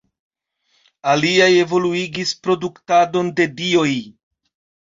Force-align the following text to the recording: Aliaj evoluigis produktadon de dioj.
Aliaj 1.11 1.49
evoluigis 1.65 2.33
produktadon 2.47 3.33
de 3.41 3.47
dioj. 3.61 3.93